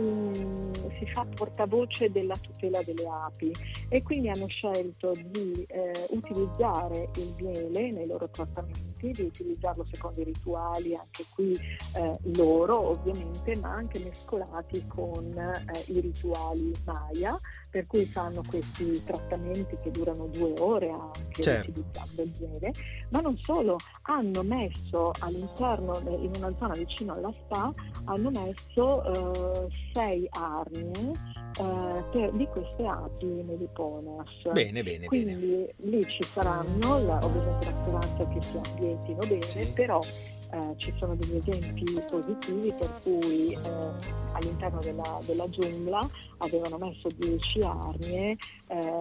un- 0.00 0.70
si 0.98 1.06
fa 1.12 1.26
portavoce 1.34 2.10
della 2.12 2.36
tutela 2.36 2.80
delle 2.84 3.06
api 3.08 3.52
e 3.88 4.02
quindi 4.02 4.28
hanno 4.28 4.46
scelto 4.46 5.12
di 5.26 5.64
eh, 5.68 6.06
utilizzare 6.10 7.08
il 7.16 7.34
miele 7.40 7.90
nei 7.90 8.06
loro 8.06 8.28
trattamenti, 8.30 8.91
di 9.10 9.22
utilizzarlo 9.22 9.84
secondo 9.90 10.20
i 10.20 10.24
rituali, 10.24 10.94
anche 10.94 11.24
qui 11.34 11.52
eh, 11.52 12.18
loro 12.36 12.90
ovviamente, 12.90 13.56
ma 13.56 13.70
anche 13.72 13.98
mescolati 13.98 14.86
con 14.86 15.32
eh, 15.36 15.82
i 15.92 16.00
rituali 16.00 16.72
Maya, 16.84 17.38
per 17.68 17.86
cui 17.86 18.04
fanno 18.04 18.42
questi 18.46 19.02
trattamenti 19.02 19.76
che 19.82 19.90
durano 19.90 20.26
due 20.26 20.54
ore 20.58 20.90
anche 20.90 21.42
Certo. 21.42 21.70
utilizzando 21.70 22.22
il 22.22 22.32
miele, 22.40 22.72
ma 23.08 23.20
non 23.20 23.36
solo, 23.42 23.78
hanno 24.02 24.42
messo 24.42 25.10
all'interno, 25.20 25.98
eh, 26.06 26.12
in 26.24 26.32
una 26.36 26.54
zona 26.58 26.74
vicino 26.74 27.14
alla 27.14 27.32
spa, 27.32 27.72
hanno 28.04 28.30
messo 28.30 29.02
eh, 29.64 29.68
sei 29.92 30.26
arnie 30.30 31.10
eh, 31.58 32.04
per- 32.12 32.32
di 32.32 32.46
queste 32.46 32.84
api 32.86 33.26
meliponas. 33.26 34.28
Bene, 34.52 34.82
bene, 34.82 34.82
bene. 34.82 35.06
Quindi 35.06 35.72
lì 35.76 36.02
ci 36.04 36.22
saranno, 36.24 36.98
la- 37.04 37.18
ovviamente 37.22 37.66
la 37.70 37.82
speranza 37.82 38.28
che 38.28 38.42
si 38.42 38.58
ambientino 38.92 39.18
bene, 39.26 39.46
Sì. 39.48 39.66
però 39.72 39.98
eh, 40.54 40.74
ci 40.76 40.92
sono 40.98 41.14
degli 41.16 41.36
esempi 41.36 41.84
positivi 42.10 42.74
per 42.76 42.92
cui 43.02 43.52
eh, 43.52 43.58
all'interno 44.32 44.78
della, 44.80 45.18
della 45.24 45.48
giungla 45.48 46.00
avevano 46.38 46.76
messo 46.78 47.08
10 47.16 47.60
arnie 47.60 48.36
eh, 48.68 48.98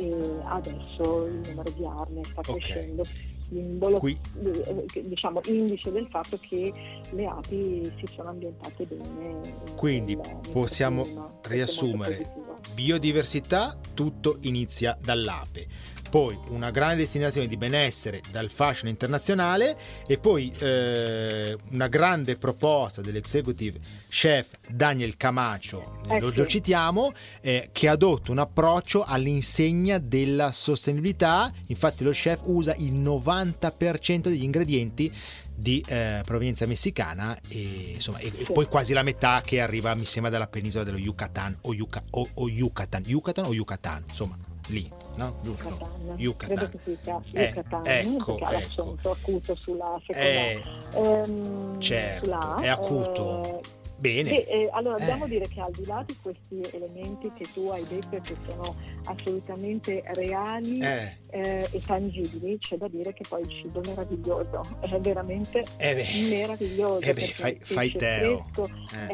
e 0.00 0.38
adesso 0.44 1.26
il 1.26 1.40
numero 1.48 1.70
di 1.70 1.84
arnie 1.84 2.24
sta 2.24 2.40
Ok. 2.40 2.56
crescendo, 2.58 3.04
simbolo, 3.04 3.98
Qui 3.98 4.18
eh, 4.42 4.84
che- 4.86 5.02
diciamo 5.02 5.40
indice 5.44 5.92
del 5.92 6.08
fatto 6.08 6.36
che 6.40 6.72
le 7.12 7.26
api 7.26 7.92
si 7.98 8.08
sono 8.16 8.30
ambientate 8.30 8.84
bene. 8.84 9.40
Quindi 9.76 10.16
nel- 10.16 10.26
nel 10.42 10.50
possiamo 10.50 11.06
riassumere 11.42 12.32
biodiversità, 12.74 13.78
tutto 13.94 14.38
inizia 14.40 14.96
dall'ape. 15.00 15.66
Poi 16.14 16.38
una 16.50 16.70
grande 16.70 16.98
destinazione 16.98 17.48
di 17.48 17.56
benessere 17.56 18.22
dal 18.30 18.48
fashion 18.48 18.88
internazionale 18.88 19.76
e 20.06 20.16
poi 20.16 20.48
eh, 20.60 21.58
una 21.72 21.88
grande 21.88 22.36
proposta 22.36 23.00
dell'executive 23.00 23.80
chef 24.08 24.50
Daniel 24.70 25.16
Camacho, 25.16 26.04
Eh 26.08 26.20
lo, 26.20 26.30
sì. 26.30 26.38
lo 26.38 26.46
citiamo, 26.46 27.12
eh, 27.40 27.70
che 27.72 27.88
adotta 27.88 28.30
un 28.30 28.38
approccio 28.38 29.02
all'insegna 29.02 29.98
della 29.98 30.52
sostenibilità. 30.52 31.52
Infatti 31.66 32.04
lo 32.04 32.12
chef 32.12 32.42
usa 32.44 32.76
il 32.76 32.94
90% 32.94 34.28
degli 34.28 34.44
ingredienti 34.44 35.12
di 35.54 35.82
eh, 35.86 36.20
provenienza 36.24 36.66
messicana 36.66 37.38
e, 37.48 37.92
insomma, 37.94 38.18
e, 38.18 38.26
e 38.36 38.44
Sì. 38.44 38.52
poi 38.52 38.66
quasi 38.66 38.92
la 38.92 39.02
metà 39.02 39.40
che 39.44 39.60
arriva 39.60 39.94
mi 39.94 40.04
sembra 40.04 40.30
dalla 40.30 40.46
penisola 40.48 40.84
dello 40.84 40.98
Yucatan 40.98 41.58
o, 41.62 41.72
Yuca, 41.74 42.02
o, 42.10 42.28
o 42.34 42.48
Yucatan 42.48 43.02
Yucatan 43.06 43.44
o 43.46 43.52
Yucatan 43.52 44.04
insomma 44.08 44.36
lì 44.68 44.90
no? 45.16 45.38
giusto 45.42 45.68
Yucatan. 46.16 46.70
Yucatan. 46.72 47.22
Eh, 47.32 47.44
Yucatan, 47.46 47.82
ecco, 47.84 48.34
ha 48.36 48.36
ecco. 48.36 48.52
l'accento 48.52 49.10
acuto 49.10 49.54
sulla 49.54 50.00
seconda. 50.04 50.28
Eh, 50.28 50.62
ehm, 50.94 51.80
certo, 51.80 52.24
sulla 52.24 52.56
è 52.60 52.68
acuto. 52.68 53.44
eh, 53.44 53.60
bene 53.96 54.30
e, 54.30 54.62
eh, 54.62 54.70
allora 54.72 54.96
Eh. 54.96 55.00
dobbiamo 55.00 55.26
dire 55.26 55.46
che 55.48 55.60
al 55.60 55.70
di 55.72 55.84
là 55.86 56.02
di 56.06 56.16
questi 56.20 56.60
elementi 56.76 57.32
che 57.32 57.44
tu 57.52 57.68
hai 57.68 57.84
detto 57.86 58.16
e 58.16 58.20
che 58.20 58.36
sono 58.46 58.74
assolutamente 59.04 60.02
reali 60.14 60.80
eh, 60.80 61.16
eh, 61.34 61.68
e 61.68 61.80
tangibili, 61.80 62.56
c'è 62.58 62.76
da 62.76 62.86
dire 62.86 63.12
che 63.12 63.24
poi 63.28 63.40
il 63.40 63.48
cibo 63.48 63.82
è 63.82 63.86
meraviglioso, 63.88 64.60
è 64.80 64.98
veramente 65.00 65.64
eh 65.78 65.94
meraviglioso. 66.30 67.00
eh 67.04 67.12
beh, 67.12 67.26
fai- 67.28 67.58
fai 67.60 67.90
teo. 67.90 68.42
fresco, 68.52 68.70
eh. 68.92 69.06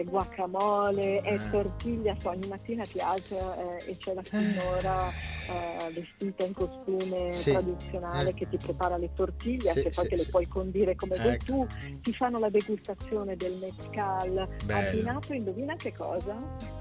è 0.00 0.04
guacamole, 0.04 1.20
è 1.20 1.34
Eh. 1.34 1.50
tortiglia, 1.50 2.14
so, 2.18 2.30
ogni 2.30 2.48
mattina 2.48 2.84
ti 2.84 2.98
alza 2.98 3.56
eh, 3.78 3.90
e 3.92 3.96
c'è 3.98 4.14
la 4.14 4.22
signora 4.28 5.08
eh, 5.10 5.90
vestita 5.92 6.42
in 6.44 6.52
costume 6.54 7.32
Sì. 7.32 7.52
tradizionale 7.52 8.34
che 8.34 8.48
ti 8.48 8.56
prepara 8.56 8.96
le 8.96 9.10
tortiglie, 9.14 9.70
Sì, 9.72 9.82
che 9.82 9.90
poi 9.94 10.04
sì, 10.04 10.10
te 10.10 10.16
le 10.16 10.26
puoi 10.28 10.46
condire 10.48 10.94
come 10.96 11.16
vuoi 11.18 11.34
Ecco. 11.34 11.44
tu, 11.44 11.66
ti 12.02 12.12
fanno 12.14 12.38
la 12.40 12.50
degustazione 12.50 13.36
del 13.36 13.56
mezcal 13.60 14.48
Bello. 14.64 14.88
abbinato, 14.88 15.32
indovina 15.32 15.76
che 15.76 15.92
cosa? 15.92 16.36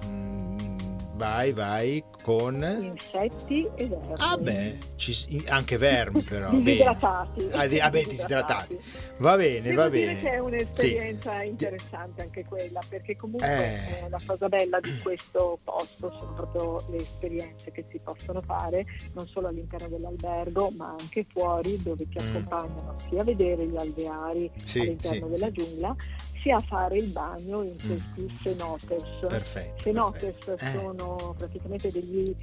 Mm, 0.06 0.79
vai, 1.20 1.52
vai 1.52 2.04
con 2.24 2.56
insetti 2.82 3.68
e 3.76 3.88
vermi. 3.88 4.14
Ah 4.18 4.38
beh, 4.38 4.78
ci- 4.96 5.44
anche 5.50 5.78
vermi 5.78 6.22
però. 6.22 6.50
Disidratati. 6.56 7.48
Ah, 7.52 7.68
di- 7.68 7.80
ah, 7.80 7.90
beh, 7.90 8.06
disidratati. 8.06 8.80
Va 9.20 9.36
bene, 9.36 9.62
Devo 9.70 9.82
va 9.82 9.90
dire 9.90 10.06
bene. 10.16 10.18
che 10.20 10.30
è 10.32 10.40
un'esperienza 10.40 11.40
Sì. 11.40 11.48
interessante 11.48 12.22
anche 12.24 12.46
quella, 12.46 12.80
perché 12.88 13.16
comunque 13.18 13.48
Eh. 13.48 14.10
la 14.10 14.18
cosa 14.26 14.48
bella 14.48 14.80
di 14.80 14.98
questo 15.04 15.58
posto 15.64 16.16
sono 16.18 16.34
proprio 16.34 16.78
le 16.90 17.02
esperienze 17.02 17.72
che 17.72 17.84
si 17.92 18.00
possono 18.02 18.42
fare, 18.42 18.86
non 19.14 19.28
solo 19.28 19.48
all'interno 19.50 19.88
dell'albergo, 19.90 20.72
ma 20.78 20.96
anche 20.98 21.26
fuori, 21.30 21.82
dove 21.84 22.08
ti 22.08 22.18
Mm. 22.18 22.28
accompagnano 22.30 22.96
sia 23.10 23.22
a 23.22 23.24
vedere 23.26 23.66
gli 23.68 23.76
alveari 23.76 24.50
Sì, 24.56 24.80
all'interno 24.80 25.26
sì. 25.26 25.32
della 25.34 25.52
giungla, 25.52 25.96
sia 26.42 26.56
a 26.58 26.60
fare 26.60 26.96
il 26.98 27.08
bagno 27.12 27.62
in 27.64 27.76
questi 27.76 28.28
cenotes. 28.42 29.04
Perfetto. 29.28 29.82
Cenotes 29.84 30.34
perfetto. 30.44 30.78
Eh, 30.78 30.82
sono 30.84 31.36
praticamente 31.38 31.92
degli 31.92 32.36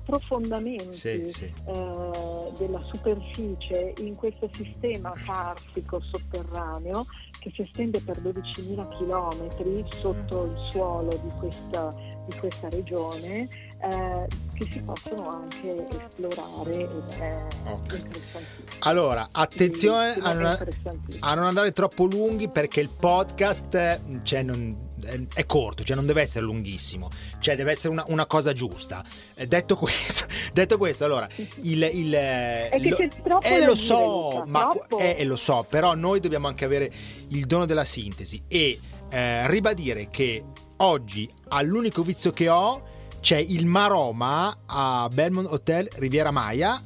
sprofondamenti 0.00 0.94
Sì, 0.94 1.30
sì. 1.32 1.44
eh, 1.66 2.52
della 2.58 2.82
superficie 2.92 3.94
in 3.98 4.14
questo 4.16 4.48
sistema 4.52 5.12
carsico 5.24 6.00
sotterraneo 6.00 7.04
che 7.38 7.50
si 7.54 7.62
estende 7.62 8.00
per 8.00 8.20
12.000 8.20 8.88
km 8.96 9.86
sotto 9.88 10.44
il 10.44 10.68
suolo 10.70 11.10
di 11.22 11.30
questa, 11.38 11.92
di 12.26 12.36
questa 12.38 12.68
regione 12.68 13.48
eh, 13.82 14.26
che 14.54 14.66
si 14.70 14.80
possono 14.80 15.28
anche 15.28 15.84
esplorare 15.84 16.72
ed 16.74 17.08
è 17.18 17.46
Ok. 17.66 17.92
interessantissimo. 17.94 18.62
Allora, 18.80 19.28
attenzione 19.30 20.14
a 20.14 20.30
è 20.30 20.34
non, 20.34 20.58
a 21.20 21.34
non 21.34 21.44
andare 21.44 21.72
troppo 21.72 22.04
lunghi 22.04 22.48
perché 22.48 22.80
il 22.80 22.90
podcast 22.98 23.74
eh, 23.74 24.00
cioè, 24.22 24.42
non- 24.42 24.92
è- 25.04 25.20
è 25.34 25.44
corto, 25.44 25.84
cioè 25.84 25.96
non 25.96 26.06
deve 26.06 26.22
essere 26.22 26.46
lunghissimo, 26.46 27.10
cioè 27.40 27.56
deve 27.56 27.72
essere 27.72 27.88
una, 27.90 28.04
una 28.08 28.24
cosa 28.24 28.52
giusta. 28.54 29.04
Eh, 29.34 29.46
detto 29.46 29.76
questo, 29.76 30.24
detto 30.54 30.78
questo, 30.78 31.04
allora, 31.04 31.28
il... 31.60 31.82
il 31.92 32.12
È 32.14 32.68
che 32.70 32.88
lo, 32.88 32.96
c'è 32.96 33.08
troppo 33.22 33.46
eh, 33.46 33.64
lo 33.66 33.74
so, 33.74 34.30
Luca, 34.30 34.44
ma 34.46 34.72
eh, 34.98 35.16
eh, 35.18 35.24
lo 35.24 35.36
so, 35.36 35.66
però 35.68 35.94
noi 35.94 36.20
dobbiamo 36.20 36.48
anche 36.48 36.64
avere 36.64 36.90
il 37.28 37.44
dono 37.44 37.66
della 37.66 37.84
sintesi 37.84 38.42
e 38.48 38.78
eh, 39.10 39.46
ribadire 39.50 40.08
che 40.08 40.42
oggi 40.78 41.30
all'unico 41.48 42.02
vizio 42.02 42.30
che 42.30 42.48
ho 42.48 42.82
c'è 43.20 43.38
il 43.38 43.66
Maroma 43.66 44.54
a 44.66 45.08
Belmont 45.12 45.50
Hotel 45.50 45.88
Riviera 45.94 46.30
Maya 46.30 46.80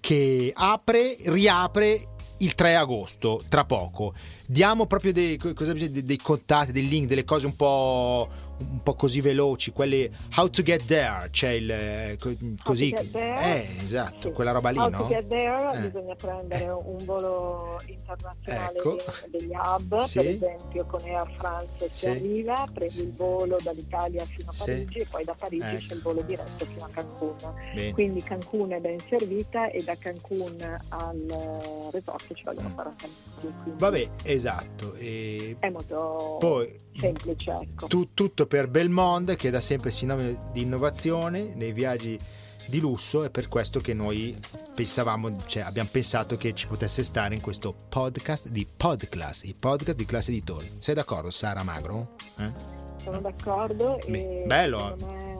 che 0.00 0.50
apre, 0.54 1.16
riapre 1.26 2.08
il 2.38 2.54
3 2.54 2.76
agosto, 2.76 3.40
tra 3.48 3.64
poco. 3.64 4.14
Diamo 4.46 4.86
proprio 4.86 5.12
dei, 5.12 5.38
dei, 5.38 6.04
dei 6.04 6.16
contatti, 6.16 6.72
dei 6.72 6.88
link, 6.88 7.06
delle 7.06 7.24
cose 7.24 7.46
un 7.46 7.54
po', 7.54 8.28
un 8.70 8.82
po' 8.82 8.94
così 8.94 9.20
veloci, 9.20 9.72
quelli 9.72 10.10
how 10.36 10.48
to 10.48 10.62
get 10.62 10.84
there, 10.86 11.28
c'è 11.30 11.50
il 11.50 11.70
eh, 11.70 12.16
co- 12.18 12.34
così. 12.62 12.90
How 12.92 12.98
to 12.98 13.02
get 13.04 13.12
there? 13.12 13.40
Eh, 13.62 13.84
esatto, 13.84 14.28
Sì. 14.28 14.32
quella 14.32 14.50
roba 14.52 14.70
lì, 14.70 14.78
How 14.78 14.88
no? 14.90 14.98
to 14.98 15.06
get 15.08 15.26
there 15.28 15.76
Eh. 15.76 15.80
bisogna 15.80 16.14
prendere 16.14 16.64
Eh. 16.64 16.70
un 16.70 16.96
volo 17.04 17.78
internazionale 17.86 18.78
Ecco. 18.78 18.96
de- 19.30 19.38
degli 19.38 19.52
hub, 19.54 20.04
Sì. 20.04 20.18
per 20.18 20.26
esempio 20.26 20.86
con 20.86 21.00
Air 21.02 21.30
France 21.38 21.88
si 21.88 21.94
Sì. 21.96 22.06
arriva, 22.06 22.66
prendi 22.72 23.00
il 23.02 23.12
volo 23.12 23.58
dall'Italia 23.62 24.24
fino 24.24 24.50
a. 24.50 24.54
Parigi 24.56 24.98
e 24.98 25.06
poi 25.10 25.24
da 25.24 25.34
Parigi 25.34 25.64
Ecco. 25.66 25.76
c'è 25.86 25.94
il 25.94 26.00
volo 26.02 26.22
diretto 26.22 26.64
fino 26.66 26.84
a 26.84 26.88
Cancun. 26.92 27.34
Bene. 27.74 27.92
Quindi 27.92 28.22
Cancun 28.22 28.72
è 28.72 28.78
ben 28.80 28.98
servita 29.00 29.70
e 29.70 29.82
da 29.82 29.94
Cancun 29.96 30.56
al 30.88 31.20
eh, 31.30 31.90
resort 31.90 32.32
ci 32.34 32.44
vogliono 32.44 32.72
40 32.74 33.06
minuti. 33.06 33.62
quindi 33.62 33.78
Vabbè, 33.78 34.08
esatto. 34.24 34.94
E 34.94 35.56
È 35.58 35.68
molto 35.70 36.36
poi 36.38 36.72
semplice, 36.98 37.50
ecco. 37.50 37.86
tu- 37.86 38.10
tutto 38.14 38.46
per 38.52 38.68
Belmond 38.68 39.34
che 39.34 39.48
dà 39.48 39.62
sempre 39.62 39.90
sinonimo 39.90 40.50
di 40.52 40.60
innovazione 40.60 41.54
nei 41.54 41.72
viaggi 41.72 42.18
di 42.66 42.80
lusso 42.80 43.24
è 43.24 43.30
per 43.30 43.48
questo 43.48 43.80
che 43.80 43.94
noi 43.94 44.38
pensavamo, 44.74 45.32
cioè 45.46 45.62
abbiamo 45.62 45.88
pensato 45.90 46.36
che 46.36 46.52
ci 46.52 46.66
potesse 46.66 47.02
stare 47.02 47.34
in 47.34 47.40
questo 47.40 47.74
podcast 47.88 48.50
di 48.50 48.68
Podclass, 48.76 49.44
i 49.44 49.54
podcast 49.54 49.96
di 49.96 50.04
classe 50.04 50.32
editori. 50.32 50.70
Sei 50.80 50.94
d'accordo, 50.94 51.30
Sara 51.30 51.62
Magro? 51.62 52.14
Eh? 52.40 52.52
Sono 52.96 53.22
d'accordo. 53.22 53.98
Beh, 54.06 54.44
bello, 54.44 54.98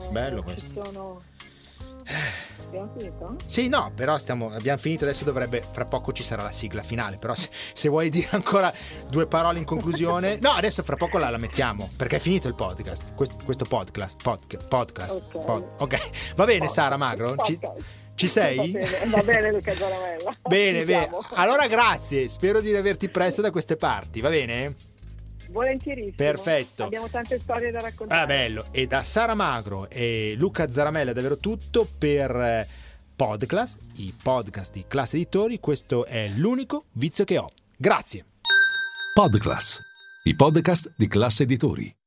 bello 0.09 0.39
ci 0.39 0.43
questo. 0.43 0.83
Sono... 0.83 1.21
Abbiamo 2.65 2.91
finito? 2.97 3.35
Sì, 3.45 3.67
no, 3.69 3.91
però 3.95 4.17
stiamo, 4.17 4.49
abbiamo 4.51 4.79
finito, 4.79 5.03
adesso 5.03 5.23
dovrebbe, 5.23 5.63
fra 5.71 5.85
poco 5.85 6.11
ci 6.11 6.23
sarà 6.23 6.41
la 6.43 6.51
sigla 6.51 6.81
finale, 6.81 7.17
però 7.17 7.35
se, 7.35 7.49
se 7.73 7.87
vuoi 7.89 8.09
dire 8.09 8.29
ancora 8.31 8.73
due 9.09 9.27
parole 9.27 9.59
in 9.59 9.65
conclusione, 9.65 10.37
no, 10.41 10.49
adesso 10.49 10.81
fra 10.83 10.95
poco 10.95 11.17
la, 11.17 11.29
la 11.29 11.37
mettiamo, 11.37 11.89
perché 11.97 12.15
è 12.15 12.19
finito 12.19 12.47
il 12.47 12.55
podcast, 12.55 13.13
questo, 13.13 13.35
questo 13.43 13.65
podcast, 13.65 14.21
podcast, 14.21 14.67
podcast, 14.67 15.29
Ok. 15.33 15.45
pod- 15.45 15.69
ok, 15.79 16.33
va 16.35 16.45
bene 16.45 16.67
Sara 16.67 16.97
Magro? 16.97 17.35
Ci, 17.45 17.59
Podcast. 17.59 17.85
ci 18.15 18.27
sei? 18.27 18.55
Va 18.55 18.63
bene, 18.63 19.09
va 19.09 19.23
bene 19.23 19.51
Luca 19.51 19.73
Zaramella. 19.75 20.37
Bene, 20.47 20.83
bene, 20.85 21.09
allora 21.33 21.67
grazie, 21.67 22.27
spero 22.27 22.59
di 22.59 22.75
averti 22.75 23.09
presto 23.09 23.41
da 23.41 23.51
queste 23.51 23.75
parti, 23.75 24.19
va 24.19 24.29
bene? 24.29 24.75
Volentierissimo. 25.53 26.15
Perfetto. 26.17 26.83
Abbiamo 26.83 27.07
tante 27.07 27.39
storie 27.39 27.71
da 27.71 27.79
raccontare. 27.79 28.21
Ah, 28.21 28.25
bello. 28.25 28.65
E 28.71 28.87
da 28.87 29.03
Sara 29.03 29.35
Magro 29.35 29.89
e 29.89 30.33
Luca 30.35 30.69
Zaramella 30.69 31.11
è 31.11 31.13
davvero 31.13 31.37
tutto 31.37 31.87
per 31.97 32.35
eh, 32.35 32.67
Podclass, 33.15 33.77
i 33.97 34.13
podcast 34.21 34.73
di 34.73 34.85
classe 34.87 35.15
editori. 35.15 35.59
Questo 35.59 36.05
è 36.05 36.27
l'unico 36.35 36.85
vizio 36.93 37.23
che 37.23 37.37
ho. 37.37 37.49
Grazie. 37.77 38.25
Podclass, 39.13 39.79
i 40.23 40.35
podcast 40.35 40.91
di 40.97 41.07
classe 41.07 41.43
editori. 41.43 42.02